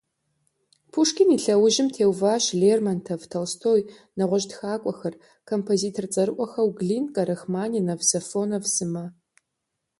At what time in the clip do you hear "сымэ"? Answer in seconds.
8.73-9.05